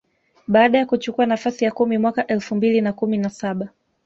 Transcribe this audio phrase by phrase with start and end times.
[0.47, 3.69] baada ya kuchukua nafasi ya kumi mwaka elfu mbili na kumi na saba